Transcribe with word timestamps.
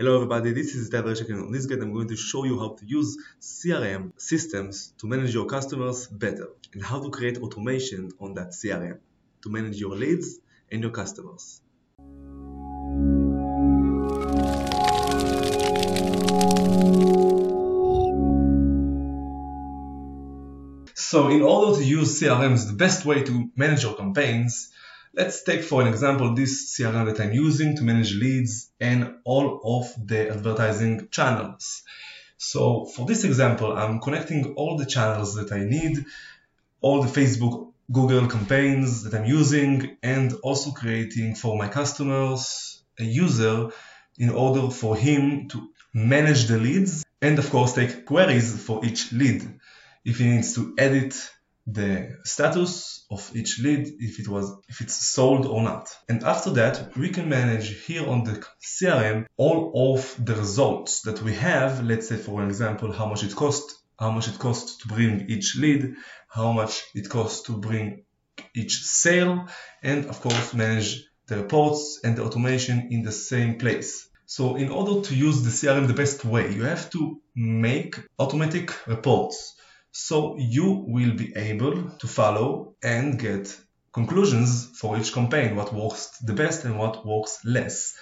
Hello 0.00 0.14
everybody, 0.14 0.52
this 0.52 0.76
is 0.76 0.90
Reshek 0.90 1.28
and 1.30 1.40
on 1.46 1.50
this 1.50 1.66
guide 1.66 1.80
I'm 1.80 1.92
going 1.92 2.06
to 2.06 2.16
show 2.16 2.44
you 2.44 2.60
how 2.60 2.68
to 2.68 2.86
use 2.86 3.18
CRM 3.40 4.12
systems 4.16 4.94
to 4.98 5.08
manage 5.08 5.34
your 5.34 5.46
customers 5.46 6.06
better 6.06 6.50
and 6.72 6.80
how 6.84 7.02
to 7.02 7.10
create 7.10 7.38
automation 7.38 8.12
on 8.20 8.34
that 8.34 8.50
CRM 8.50 8.98
to 9.42 9.50
manage 9.50 9.80
your 9.80 9.96
leads 9.96 10.38
and 10.70 10.82
your 10.82 10.92
customers. 10.92 11.60
So 20.94 21.28
in 21.28 21.42
order 21.42 21.76
to 21.76 21.84
use 21.84 22.20
CRMs 22.20 22.68
the 22.68 22.76
best 22.76 23.04
way 23.04 23.24
to 23.24 23.50
manage 23.56 23.82
your 23.82 23.96
campaigns, 23.96 24.70
Let's 25.14 25.42
take 25.42 25.62
for 25.62 25.80
an 25.80 25.88
example 25.88 26.34
this 26.34 26.76
CRM 26.76 27.06
that 27.06 27.20
I'm 27.20 27.32
using 27.32 27.76
to 27.76 27.82
manage 27.82 28.14
leads 28.14 28.70
and 28.80 29.14
all 29.24 29.60
of 29.64 30.06
the 30.06 30.30
advertising 30.30 31.08
channels. 31.10 31.82
So 32.36 32.84
for 32.84 33.06
this 33.06 33.24
example, 33.24 33.76
I'm 33.76 34.00
connecting 34.00 34.54
all 34.54 34.76
the 34.76 34.86
channels 34.86 35.34
that 35.34 35.50
I 35.50 35.64
need, 35.64 36.04
all 36.80 37.02
the 37.02 37.08
Facebook, 37.08 37.72
Google 37.90 38.28
campaigns 38.28 39.04
that 39.04 39.14
I'm 39.14 39.24
using, 39.24 39.96
and 40.02 40.32
also 40.42 40.72
creating 40.72 41.34
for 41.34 41.56
my 41.56 41.68
customers 41.68 42.82
a 42.98 43.04
user 43.04 43.70
in 44.18 44.30
order 44.30 44.70
for 44.70 44.94
him 44.96 45.48
to 45.48 45.70
manage 45.94 46.46
the 46.46 46.58
leads 46.58 47.04
and 47.22 47.38
of 47.38 47.50
course 47.50 47.72
take 47.72 48.04
queries 48.04 48.62
for 48.62 48.84
each 48.84 49.12
lead. 49.12 49.42
If 50.04 50.18
he 50.18 50.26
needs 50.26 50.54
to 50.54 50.74
edit 50.78 51.14
the 51.70 52.16
status 52.24 53.04
of 53.10 53.30
each 53.34 53.60
lead 53.60 53.86
if 53.98 54.18
it 54.18 54.26
was 54.26 54.56
if 54.68 54.80
it's 54.80 54.94
sold 54.94 55.44
or 55.44 55.62
not. 55.62 55.94
And 56.08 56.24
after 56.24 56.50
that 56.50 56.96
we 56.96 57.10
can 57.10 57.28
manage 57.28 57.84
here 57.84 58.06
on 58.08 58.24
the 58.24 58.42
crm 58.62 59.26
all 59.36 59.94
of 59.94 60.14
the 60.24 60.34
results 60.34 61.02
that 61.02 61.20
we 61.22 61.34
have. 61.34 61.84
Let's 61.84 62.08
say 62.08 62.16
for 62.16 62.42
example 62.44 62.90
how 62.92 63.06
much 63.06 63.22
it 63.22 63.36
cost 63.36 63.74
how 63.98 64.10
much 64.10 64.28
it 64.28 64.38
costs 64.38 64.78
to 64.78 64.88
bring 64.88 65.28
each 65.28 65.56
lead 65.56 65.94
how 66.28 66.52
much 66.52 66.84
it 66.94 67.08
costs 67.10 67.42
to 67.42 67.52
bring 67.52 68.04
each 68.54 68.82
sale 68.82 69.48
and 69.82 70.06
of 70.06 70.20
course 70.20 70.54
manage 70.54 71.04
the 71.26 71.36
reports 71.36 72.00
and 72.02 72.16
the 72.16 72.24
automation 72.24 72.88
in 72.90 73.02
the 73.02 73.12
same 73.12 73.58
place. 73.58 74.08
So 74.24 74.56
in 74.56 74.70
order 74.70 75.06
to 75.06 75.14
use 75.14 75.42
the 75.42 75.50
crm 75.50 75.86
the 75.86 76.00
best 76.02 76.24
way 76.24 76.54
you 76.54 76.64
have 76.64 76.88
to 76.90 77.20
make 77.34 78.00
automatic 78.18 78.86
reports 78.86 79.54
so 79.92 80.36
you 80.38 80.84
will 80.86 81.14
be 81.14 81.32
able 81.36 81.90
to 81.90 82.06
follow 82.06 82.74
and 82.82 83.18
get 83.18 83.58
conclusions 83.92 84.66
for 84.78 84.98
each 84.98 85.12
campaign, 85.12 85.56
what 85.56 85.74
works 85.74 86.18
the 86.18 86.34
best 86.34 86.64
and 86.64 86.78
what 86.78 87.06
works 87.06 87.40
less. 87.44 87.94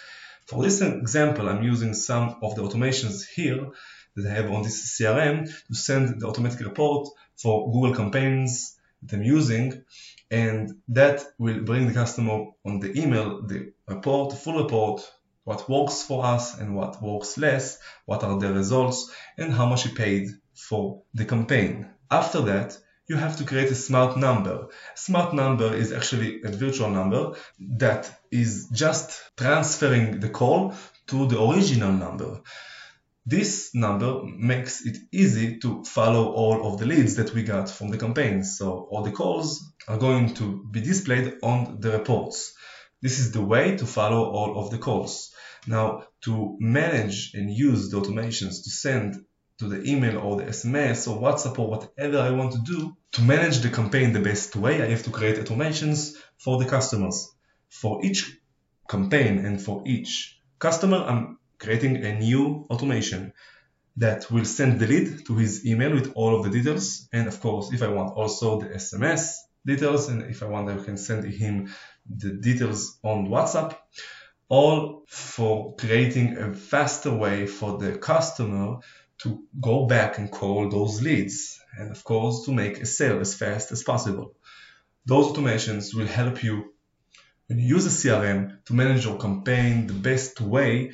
For 0.47 0.63
this 0.63 0.81
example, 0.81 1.49
I'm 1.49 1.63
using 1.63 1.95
some 1.95 2.37
of 2.43 2.55
the 2.55 2.63
automations 2.63 3.27
here 3.27 3.69
that 4.15 4.31
I 4.31 4.35
have 4.35 4.51
on 4.51 4.63
this 4.63 4.99
CRM 4.99 5.47
to 5.69 5.75
send 5.75 6.21
the 6.21 6.27
automatic 6.27 6.61
report 6.61 7.09
for 7.37 7.73
Google 7.73 7.95
campaigns 7.95 8.77
that 9.03 9.17
I'm 9.17 9.23
using 9.23 9.85
and 10.31 10.73
that 10.89 11.25
will 11.39 11.61
bring 11.61 11.87
the 11.87 11.95
customer 11.95 12.47
on 12.65 12.81
the 12.81 12.99
email 13.01 13.43
the 13.47 13.73
report, 13.87 14.31
the 14.31 14.37
full 14.37 14.63
report, 14.63 15.03
what 15.45 15.69
works 15.69 16.03
for 16.03 16.25
us 16.25 16.59
and 16.59 16.75
what 16.75 17.01
works 17.01 17.39
less, 17.39 17.79
what 18.05 18.25
are 18.25 18.39
the 18.39 18.53
results 18.53 19.13
and 19.39 19.53
how 19.53 19.67
much 19.67 19.85
he 19.85 19.95
paid 19.95 20.29
for 20.57 21.03
the 21.15 21.25
campaign. 21.25 21.89
After 22.11 22.41
that, 22.43 22.79
you 23.09 23.17
have 23.17 23.37
to 23.37 23.45
create 23.45 23.71
a 23.71 23.75
smart 23.75 24.17
number. 24.17 24.69
Smart 24.95 25.33
number 25.33 25.73
is 25.75 25.93
actually 25.93 26.43
a 26.43 26.49
virtual 26.49 26.91
number 26.91 27.35
that 27.79 28.11
is 28.31 28.69
just 28.73 29.21
transferring 29.37 30.19
the 30.19 30.29
call 30.29 30.75
to 31.07 31.27
the 31.27 31.41
original 31.41 31.93
number. 31.93 32.41
This 33.25 33.75
number 33.75 34.23
makes 34.25 34.85
it 34.87 34.99
easy 35.13 35.59
to 35.59 35.85
follow 35.85 36.33
all 36.33 36.73
of 36.73 36.79
the 36.79 36.87
leads 36.87 37.17
that 37.17 37.35
we 37.35 37.43
got 37.43 37.69
from 37.69 37.91
the 37.91 37.99
campaign. 37.99 38.45
So 38.45 38.89
all 38.91 39.03
the 39.03 39.13
calls 39.13 39.73
are 39.89 39.99
going 39.99 40.35
to 40.35 40.65
be 40.71 40.81
displayed 40.81 41.35
on 41.43 41.81
the 41.81 41.93
reports. 41.93 42.55
This 43.03 43.19
is 43.19 43.33
the 43.33 43.43
way 43.43 43.77
to 43.77 43.87
follow 43.87 44.31
all 44.31 44.59
of 44.59 44.71
the 44.71 44.79
calls. 44.79 45.33
Now, 45.67 46.05
to 46.23 46.57
manage 46.61 47.35
and 47.35 47.51
use 47.51 47.91
the 47.91 48.01
automations 48.01 48.65
to 48.65 48.71
send 48.71 49.25
to 49.59 49.69
the 49.69 49.83
email 49.91 50.19
or 50.19 50.37
the 50.37 50.45
SMS 50.45 51.09
or 51.11 51.21
WhatsApp 51.21 51.59
or 51.59 51.69
whatever 51.69 52.19
I 52.19 52.31
want 52.31 52.53
to 52.53 52.59
do 52.59 52.97
to 53.13 53.23
manage 53.23 53.59
the 53.61 53.71
campaign 53.71 54.13
the 54.13 54.21
best 54.21 54.55
way, 54.55 54.83
I 54.83 54.87
have 54.87 55.05
to 55.05 55.11
create 55.11 55.37
automations 55.37 56.17
for 56.39 56.59
the 56.59 56.69
customers. 56.69 57.33
For 57.69 58.05
each 58.05 58.39
campaign 58.89 59.45
and 59.45 59.61
for 59.61 59.83
each 59.87 60.41
customer, 60.59 60.99
I'm 60.99 61.39
creating 61.59 62.05
a 62.05 62.19
new 62.19 62.67
automation 62.71 63.33
that 63.97 64.31
will 64.31 64.45
send 64.45 64.79
the 64.79 64.87
lead 64.87 65.27
to 65.27 65.37
his 65.37 65.67
email 65.67 65.93
with 65.95 66.13
all 66.15 66.37
of 66.37 66.45
the 66.45 66.51
details. 66.51 67.09
And 67.13 67.27
of 67.27 67.41
course, 67.41 67.73
if 67.73 67.83
I 67.83 67.89
want 67.89 68.15
also 68.15 68.61
the 68.61 68.69
SMS 68.69 69.37
details, 69.65 70.09
and 70.09 70.23
if 70.23 70.43
I 70.43 70.47
want, 70.47 70.69
I 70.69 70.83
can 70.85 70.97
send 70.97 71.25
him 71.25 71.75
the 72.09 72.33
details 72.33 72.99
on 73.03 73.29
WhatsApp, 73.29 73.77
all 74.49 75.05
for 75.09 75.75
creating 75.77 76.37
a 76.37 76.55
faster 76.55 77.13
way 77.13 77.47
for 77.47 77.79
the 77.79 77.99
customer 77.99 78.79
to 79.27 79.43
go 79.61 79.87
back 79.87 80.19
and 80.19 80.31
call 80.31 80.69
those 80.71 81.03
leads 81.03 81.61
and 81.79 81.91
of 81.91 82.03
course 82.05 82.45
to 82.45 82.53
make 82.53 82.81
a 82.81 82.87
sale 82.87 83.21
as 83.21 83.35
fast 83.35 83.73
as 83.73 83.83
possible. 83.83 84.35
Those 85.05 85.27
automations 85.27 85.95
will 85.95 86.07
help 86.07 86.43
you 86.43 86.73
when 87.47 87.59
you 87.59 87.67
use 87.77 87.87
a 87.87 87.97
CRM 88.09 88.65
to 88.65 88.75
manage 88.75 89.05
your 89.05 89.19
campaign 89.19 89.87
the 89.87 90.01
best 90.11 90.41
way 90.41 90.93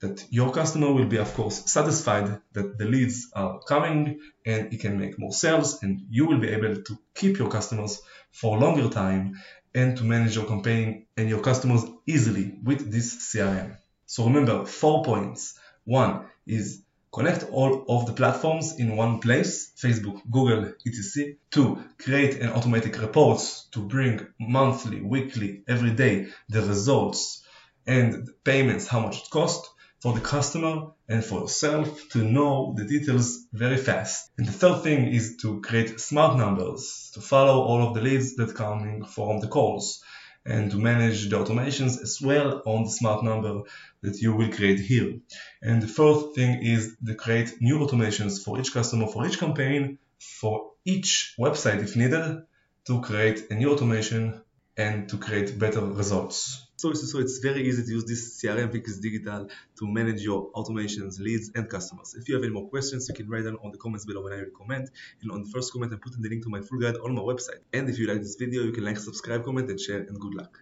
that 0.00 0.24
your 0.30 0.52
customer 0.52 0.92
will 0.92 1.06
be 1.06 1.18
of 1.18 1.32
course 1.34 1.70
satisfied 1.70 2.40
that 2.52 2.78
the 2.78 2.84
leads 2.84 3.30
are 3.34 3.60
coming 3.60 4.20
and 4.44 4.72
you 4.72 4.78
can 4.78 4.98
make 4.98 5.18
more 5.18 5.32
sales 5.32 5.82
and 5.82 6.00
you 6.10 6.26
will 6.26 6.38
be 6.38 6.48
able 6.48 6.82
to 6.82 6.98
keep 7.14 7.38
your 7.38 7.50
customers 7.50 8.02
for 8.32 8.56
a 8.56 8.60
longer 8.60 8.88
time 8.88 9.34
and 9.74 9.96
to 9.96 10.04
manage 10.04 10.34
your 10.36 10.46
campaign 10.46 11.06
and 11.16 11.28
your 11.28 11.40
customers 11.40 11.84
easily 12.06 12.58
with 12.62 12.90
this 12.90 13.08
CRM. 13.28 13.76
So 14.06 14.24
remember 14.24 14.66
four 14.66 15.04
points. 15.04 15.58
One 15.84 16.26
is 16.46 16.82
Connect 17.12 17.44
all 17.50 17.84
of 17.88 18.06
the 18.06 18.14
platforms 18.14 18.78
in 18.78 18.96
one 18.96 19.20
place, 19.20 19.72
Facebook, 19.76 20.22
Google, 20.30 20.72
etc. 20.86 21.34
Two, 21.50 21.84
create 21.98 22.40
an 22.40 22.48
automatic 22.48 22.98
reports 23.02 23.68
to 23.72 23.80
bring 23.80 24.26
monthly, 24.40 25.02
weekly, 25.02 25.62
every 25.68 25.90
day 25.90 26.28
the 26.48 26.62
results 26.62 27.44
and 27.86 28.30
payments, 28.44 28.86
how 28.86 29.00
much 29.00 29.18
it 29.18 29.30
cost 29.30 29.68
for 30.00 30.14
the 30.14 30.20
customer 30.20 30.88
and 31.06 31.22
for 31.22 31.42
yourself 31.42 32.08
to 32.08 32.24
know 32.24 32.74
the 32.76 32.84
details 32.84 33.46
very 33.52 33.76
fast. 33.76 34.30
And 34.38 34.48
the 34.48 34.52
third 34.52 34.82
thing 34.82 35.08
is 35.08 35.36
to 35.42 35.60
create 35.60 36.00
smart 36.00 36.38
numbers 36.38 37.10
to 37.14 37.20
follow 37.20 37.60
all 37.62 37.86
of 37.86 37.94
the 37.94 38.00
leads 38.00 38.36
that 38.36 38.54
coming 38.54 39.04
from 39.04 39.40
the 39.40 39.48
calls 39.48 40.02
and 40.44 40.70
to 40.70 40.76
manage 40.76 41.28
the 41.28 41.36
automations 41.36 42.00
as 42.02 42.20
well 42.20 42.62
on 42.66 42.84
the 42.84 42.90
smart 42.90 43.22
number 43.22 43.62
that 44.02 44.20
you 44.20 44.34
will 44.34 44.50
create 44.50 44.80
here. 44.80 45.18
And 45.62 45.80
the 45.80 45.86
fourth 45.86 46.34
thing 46.34 46.62
is 46.62 46.96
to 47.06 47.14
create 47.14 47.60
new 47.60 47.78
automations 47.78 48.42
for 48.42 48.58
each 48.58 48.72
customer, 48.72 49.06
for 49.06 49.26
each 49.26 49.38
campaign, 49.38 49.98
for 50.20 50.72
each 50.84 51.34
website 51.38 51.82
if 51.82 51.96
needed 51.96 52.42
to 52.86 53.00
create 53.00 53.50
a 53.50 53.54
new 53.54 53.70
automation 53.72 54.42
and 54.76 55.08
to 55.08 55.18
create 55.18 55.58
better 55.58 55.80
results. 55.84 56.66
So, 56.76 56.92
so, 56.94 57.20
it's 57.20 57.38
very 57.38 57.68
easy 57.68 57.84
to 57.84 57.90
use 57.90 58.04
this 58.06 58.42
CRM 58.42 58.72
Fix 58.72 58.98
Digital 58.98 59.48
to 59.78 59.86
manage 59.86 60.20
your 60.22 60.50
automations, 60.52 61.20
leads, 61.20 61.52
and 61.54 61.68
customers. 61.70 62.16
If 62.18 62.28
you 62.28 62.34
have 62.34 62.42
any 62.42 62.52
more 62.52 62.68
questions, 62.68 63.08
you 63.08 63.14
can 63.14 63.28
write 63.28 63.44
them 63.44 63.56
on 63.62 63.70
the 63.70 63.78
comments 63.78 64.04
below 64.04 64.22
when 64.24 64.32
I 64.32 64.42
comment. 64.56 64.90
And 65.20 65.30
on 65.30 65.44
the 65.44 65.48
first 65.50 65.72
comment, 65.72 65.92
I'm 65.92 66.00
putting 66.00 66.22
the 66.22 66.28
link 66.28 66.42
to 66.42 66.48
my 66.48 66.60
full 66.60 66.80
guide 66.80 66.96
on 66.96 67.14
my 67.14 67.22
website. 67.22 67.60
And 67.72 67.88
if 67.88 68.00
you 68.00 68.08
like 68.08 68.18
this 68.18 68.34
video, 68.34 68.62
you 68.62 68.72
can 68.72 68.84
like, 68.84 68.98
subscribe, 68.98 69.44
comment, 69.44 69.70
and 69.70 69.78
share. 69.78 69.98
And 69.98 70.18
good 70.18 70.34
luck. 70.34 70.58